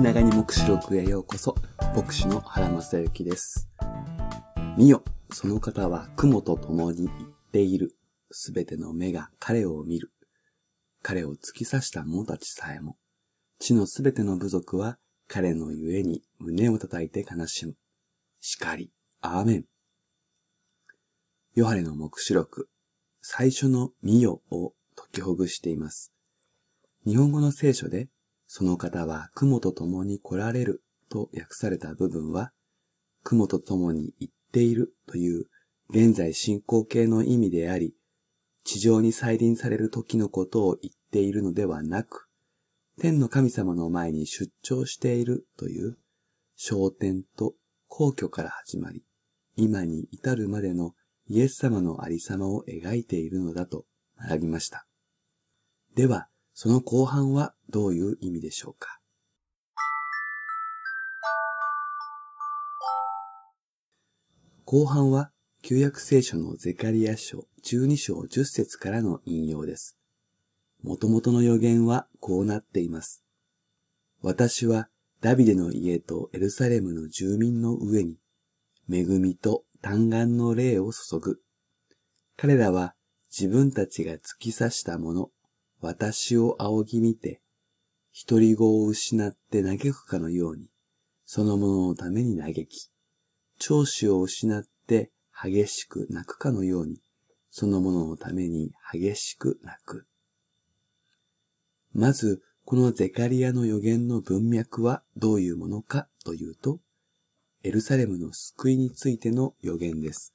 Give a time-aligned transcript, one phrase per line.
[0.00, 1.54] 気長に目視録へようこそ、
[1.94, 3.68] 牧師の原正幸です。
[4.78, 7.94] 見よ、その方は雲と共に行っている。
[8.30, 10.10] すべての目が彼を見る。
[11.02, 12.96] 彼を突き刺した者たちさえも、
[13.58, 14.96] 地のすべての部族は
[15.28, 17.74] 彼のゆえに胸を叩いて悲しむ。
[18.40, 18.90] 叱り、
[19.20, 19.64] アーメン。
[21.56, 22.70] ヨハネの目視録、
[23.20, 26.10] 最初の見よを解きほぐしています。
[27.06, 28.08] 日本語の聖書で、
[28.52, 32.50] その方は雲と共に来られると訳された部分は、
[33.22, 35.44] 雲と共に行っているという
[35.90, 37.94] 現在進行形の意味であり、
[38.64, 42.26] 地上に再臨される時のことを言っているのではなく、
[42.98, 45.96] 天の神様の前に出張しているという
[46.58, 47.54] 焦点と
[47.86, 49.04] 皇居から始まり、
[49.54, 50.94] 今に至るまでの
[51.28, 53.84] イエス様のありさまを描いているのだと
[54.18, 54.88] 学びました。
[55.94, 56.29] では、
[56.62, 59.00] その後半はどういう意味でしょうか？
[64.66, 65.30] 後半は
[65.62, 69.96] 旧約聖書のゼカリア書12章10節からの引用です。
[70.82, 73.24] 元々の予言はこうなっています。
[74.20, 74.90] 私は
[75.22, 78.18] ダビデの家とエルサレムの住民の上に、
[78.92, 81.40] 恵みと嘆願の霊を注ぐ。
[82.36, 82.92] 彼らは
[83.30, 85.30] 自分たちが突き刺したもの、
[85.80, 87.40] 私を仰ぎ見て、
[88.28, 90.68] 独り子を失って嘆くかのように、
[91.24, 92.90] そのもののために嘆き、
[93.58, 95.10] 長子を失って
[95.42, 97.00] 激しく泣くかのように、
[97.50, 100.06] そのもののために激しく泣く。
[101.92, 106.78] まず、このゼカリアの予言の文脈はどういうものかというと、
[107.62, 110.34] エルサレムの救いについての予言です。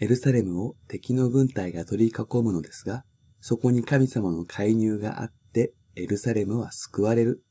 [0.00, 3.04] エルサレムを敵の軍隊が取り囲むのですが、
[3.40, 7.44] そこに神様の介入があって、エルサレムは救われる。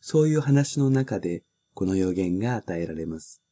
[0.00, 1.44] そういう話の中で、
[1.74, 3.42] この予言が与えられます。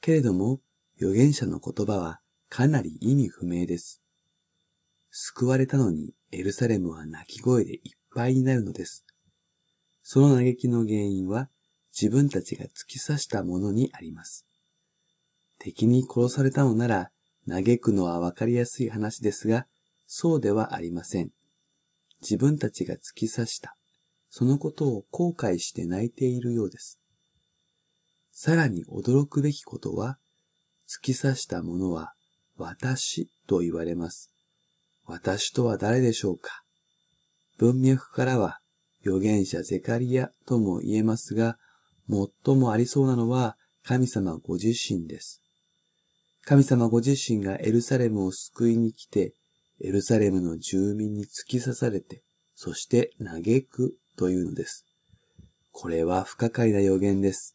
[0.00, 0.60] けれども、
[0.96, 4.00] 預言者の言葉はかなり意味不明です。
[5.10, 7.80] 救われたのにエルサレムは泣き声でいっ
[8.14, 9.04] ぱいになるのです。
[10.02, 11.48] その嘆きの原因は
[11.98, 14.46] 自分たちが突き刺したものにあります。
[15.58, 17.10] 敵に殺されたのなら
[17.48, 19.66] 嘆くのはわかりやすい話ですが、
[20.16, 21.30] そうではありません。
[22.20, 23.74] 自分たちが突き刺した、
[24.30, 27.00] そのことを後悔して泣いているようです。
[28.30, 30.18] さらに驚くべきことは、
[30.88, 32.12] 突き刺したものは
[32.56, 34.30] 私と言われます。
[35.04, 36.62] 私とは誰でしょうか
[37.58, 38.60] 文脈からは
[39.04, 41.58] 預言者ゼカリアとも言えますが、
[42.08, 45.42] 最もありそうなのは神様ご自身です。
[46.44, 49.34] 神様ご自身がエルサレムを救いに来て、
[49.84, 52.22] エルサレムの住民に突き刺されて、
[52.54, 54.86] そして嘆くというのです。
[55.72, 57.54] これは不可解な予言です。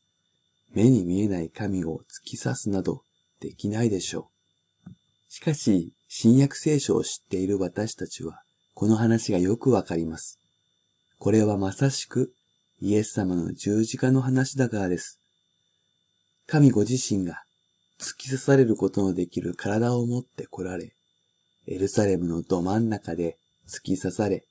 [0.71, 3.01] 目に見えない神を突き刺すなど
[3.39, 4.29] できないでしょ
[4.87, 4.91] う。
[5.27, 8.43] しかし、新約聖書を知っている私たちは、
[8.75, 10.39] この話がよくわかります。
[11.17, 12.31] これはまさしく
[12.79, 15.19] イエス様の十字架の話だからです。
[16.45, 17.43] 神ご自身が
[17.99, 20.93] 突き刺されることのできる体を持って来られ、
[21.71, 23.37] エルサレムのど真ん中で
[23.67, 24.43] 突き刺され、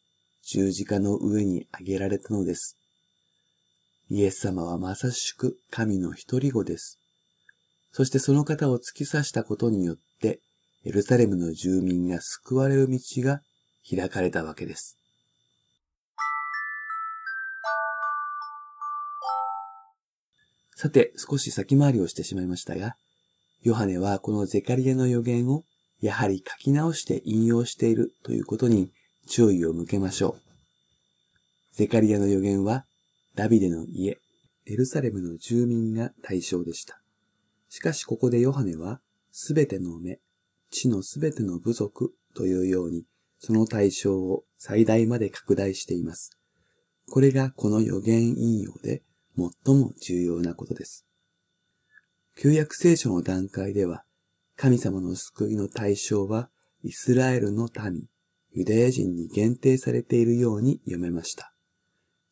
[0.44, 2.78] 十字架の上に上げられたのです。
[4.08, 7.00] イエス様はまさしく神の一人子です。
[7.90, 10.38] そしてその方を突き刺したことによって、
[10.84, 13.40] エルサレムの住民が救われる道が
[13.90, 14.96] 開かれたわけです。
[20.76, 22.94] さて、少し先回りをしてしまいましたが、
[23.62, 25.64] ヨハネはこのゼカリアの予言を
[26.00, 28.92] やはり書き直して引用しているということに
[29.26, 30.48] 注意を向けましょう。
[31.72, 32.86] ゼカリアの予言は、
[33.34, 34.18] ダビデの家、
[34.66, 37.00] エルサレムの住民が対象でした。
[37.68, 39.00] しかしここでヨハネは、
[39.30, 40.18] すべての目、
[40.70, 43.04] 地のすべての部族というように、
[43.38, 46.30] その対象を最大まで拡大しています。
[47.08, 49.02] これがこの予言引用で
[49.36, 51.06] 最も重要なことです。
[52.36, 54.04] 旧約聖書の段階では、
[54.60, 56.50] 神様の救いの対象は
[56.82, 58.08] イスラエルの民、
[58.50, 61.54] ユダヤ人に限定されているように読めました。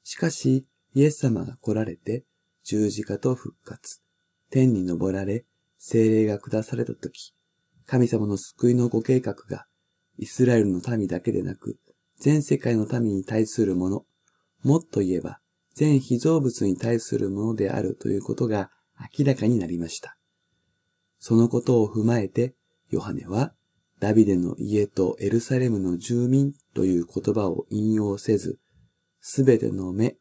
[0.02, 2.24] しかし、イエス様が来られて
[2.64, 4.02] 十字架と復活、
[4.50, 5.44] 天に昇られ、
[5.78, 7.32] 精霊が下されたとき、
[7.86, 9.66] 神様の救いのご計画が、
[10.18, 11.78] イスラエルの民だけでなく、
[12.18, 14.04] 全世界の民に対するもの、
[14.64, 15.38] もっと言えば、
[15.76, 18.72] 全被造物に対するものであるということが
[19.16, 20.15] 明らかになりました。
[21.28, 22.54] そのことを踏まえて、
[22.88, 23.52] ヨハネは、
[23.98, 28.60] ダビデの家とエルサレムの住民という言葉を引用せず、
[29.20, 30.18] すべての目、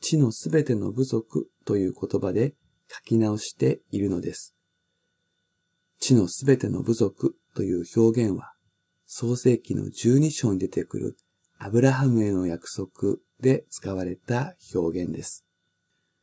[0.00, 2.54] 地のすべての部族という言葉で
[2.88, 4.54] 書き直しているのです。
[5.98, 8.52] 地のすべての部族という表現は、
[9.06, 11.16] 創世記の12章に出てくる
[11.58, 15.44] アブラハムへの約束で使われた表現です。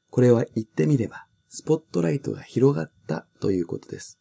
[0.09, 4.20] これは言ってみれば、スポットライトが広がったということです。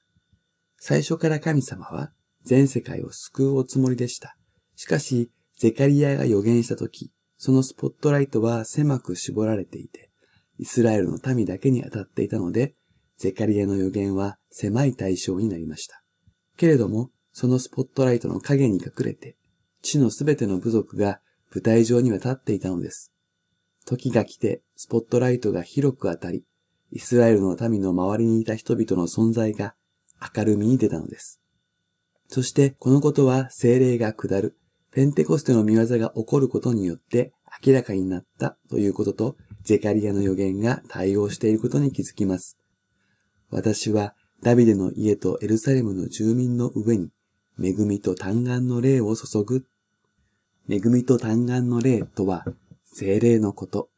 [0.83, 2.11] 最初から神様は
[2.43, 4.35] 全世界を救うおつもりでした。
[4.77, 10.11] しかし、ゼカリアが予言したとき、そのスポットライトは狭く絞られていて、
[10.59, 12.77] イスラエルの民だけに当たっていたので、
[13.19, 16.03] ゼカリアの予言は狭い対象になりました。
[16.57, 19.37] けれども、そのスポットライトの影に隠れて、
[19.83, 21.21] 地のすべての部族が
[21.55, 23.13] 舞台上には立っていたのです。
[23.85, 26.47] 時が来て、スポットライトが広く当たり、
[26.91, 29.75] イスラエルの民の周りにいた人々の存在が
[30.37, 31.41] 明るみに出たのです。
[32.29, 34.57] そしてこのことは精霊が下る、
[34.93, 37.33] ペンテコステの見業が起こることによって
[37.65, 42.59] 明らかになったということと、ゼカリアの予言が対応していることに気づきます。
[43.51, 47.11] 私はダビデの家とエルサレムの住民の上に
[47.63, 49.67] 恵みと嘆願の霊を注ぐ。
[50.69, 52.45] 恵みと嘆願の霊とは
[52.85, 53.91] 精霊のこと。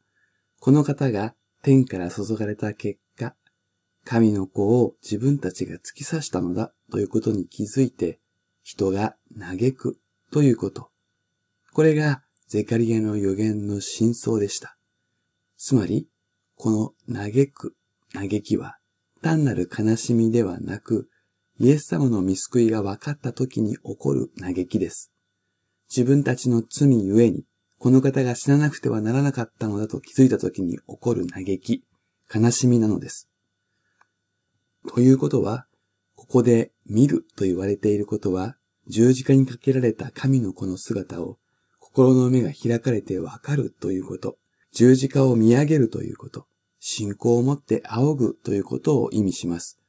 [0.59, 3.02] この方が天から注がれた結果、
[4.05, 8.19] 神の子を自分たちが突き刺したのだということに気づいて、
[8.61, 9.97] 人が嘆く
[10.31, 10.89] ということ。
[11.73, 14.77] これがゼカリアの予言の真相でした。
[15.57, 16.07] つまり、
[16.55, 17.75] この嘆く、
[18.13, 18.77] 嘆きは、
[19.21, 21.09] 単なる悲しみではなく、
[21.59, 25.11] イエス様の見救いが分かった時に起こる嘆きです。
[25.89, 27.45] 自分たちの罪ゆえに、
[27.79, 31.83] この方が死ななくてはならなかったのだと気づいた時に起こる嘆き、
[32.33, 33.29] 悲しみなのです。
[34.89, 35.65] ということは、
[36.15, 38.57] ここで見ると言われていることは、
[38.87, 41.37] 十字架にかけられた神の子の姿を
[41.79, 44.37] 心の目が開かれてわかるということ、
[44.73, 46.47] 十字架を見上げるということ、
[46.79, 49.79] 信仰を持って仰ぐということを意味します。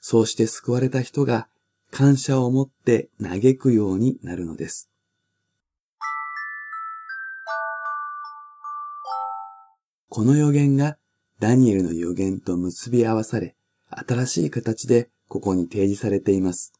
[0.00, 1.48] そうして救われた人が
[1.90, 4.88] 感謝を持って嘆くようになるのです。
[10.08, 10.98] この予言が
[11.40, 13.55] ダニエルの予言と結び合わされ、
[13.96, 16.72] 新しい形でここに提示されています。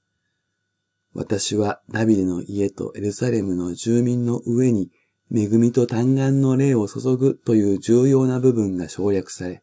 [1.14, 4.90] 私はダビデの家とエルサレムの住民の上に
[5.34, 9.62] 恵みと嘆願の霊を注ぐという重要な部分が省略され、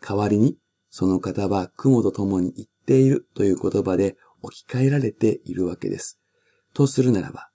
[0.00, 0.58] 代わりに
[0.90, 6.20] その方は雲と共に言っているという言葉で置き換えられているわけです。
[6.74, 7.48] とするならば、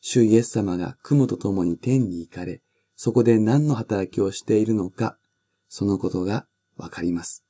[0.00, 2.62] 主イエス様が雲と共に天に行かれ、
[2.96, 5.18] そこで何の働きをしているのか、
[5.68, 6.46] そのことが
[6.76, 7.43] わかります。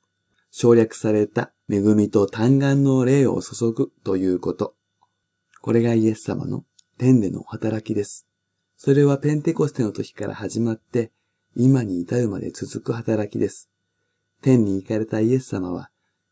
[0.57, 4.73] 省略された恵みと嘆願の霊を注ぐということ。
[5.59, 6.63] これがイエス様の
[6.97, 8.25] 天での働きです。
[8.77, 11.11] それはペンテコステの時から始まって、
[11.57, 13.69] 今に至るまで続く働きです。
[14.41, 15.89] 天に行かれたイエス様は、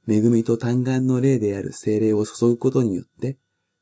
[0.07, 3.37] 恵みと嘆願の霊である精霊を注ぐことによって、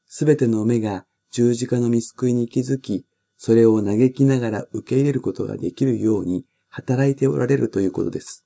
[0.07, 3.05] すべての目が十字架の見救いに気づき、
[3.37, 8.43] それを嘆きながら受け入れることができるように働いておられるということです。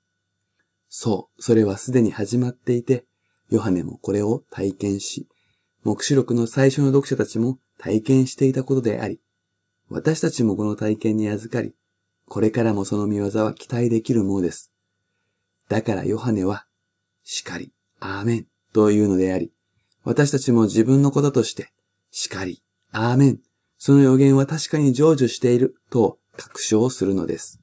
[0.97, 3.03] そう、それはすでに始まっていて、
[3.50, 5.27] ヨハネもこれを体験し、
[5.83, 9.20] 目視録の最初の読者たちも体験していたことであり、
[9.89, 11.75] 私たちもこの体験に預かり、
[12.29, 14.72] これからもその見業は期待できるものです。
[15.67, 16.65] だからヨハネは、
[17.25, 19.51] しかり、アーメンというのであり、
[20.05, 21.74] 私たちも自分のこととして、
[22.10, 23.39] しかり、アーメン
[23.77, 27.60] その予言は確かに成就していると確証するのです。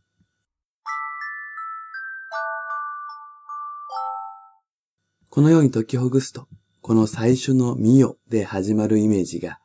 [5.35, 6.47] このように解きほぐすと、
[6.83, 9.61] この最初の見よで始まるイメージが、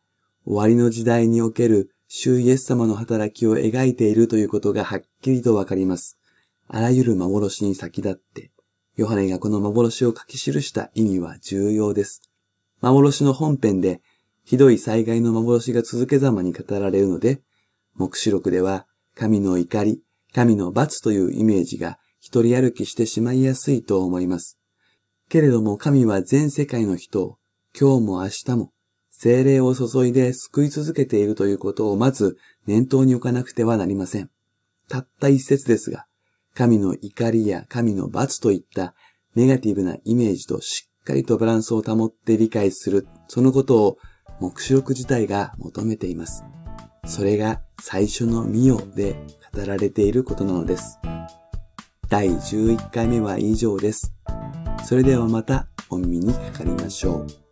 [0.45, 6.17] 終わりの時代における主イエス様の働きを描いているということがはっきりとわかります。
[6.69, 8.49] あらゆる幻に先立って、
[8.95, 12.21] ヨハネがこの幻を書き記した意味は重要です。
[12.79, 14.01] 幻の本編で
[14.45, 17.41] ひどい災害の幻が続けざまに語られるので、
[17.93, 20.01] 目視録では神の怒り、
[20.33, 24.56] 神の罰というイメージが一人歩きしてしまいやすいと思います。
[25.29, 27.37] けれども神は全世界の人を
[27.79, 28.71] 今日も明日も
[29.11, 34.29] 精霊を注いで救い続けているということをまず念頭に置かなくてはなりません。
[34.89, 36.05] たった一節ですが、
[36.53, 38.93] 神の怒りや神の罰といった
[39.35, 43.97] ネガティブなイメージとしっかりとバランスを保って理解する、そのことを
[44.39, 46.43] 目視録自体が求めています。
[47.05, 49.15] それが最初のミオで
[49.53, 50.99] 語られていることなのです。
[52.09, 54.13] 第11回目は以上です。
[54.85, 57.46] それではまたお耳にかかりましょう。